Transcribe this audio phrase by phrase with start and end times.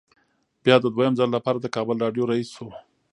[0.63, 2.67] بیا د دویم ځل لپاره د کابل راډیو رییس شو.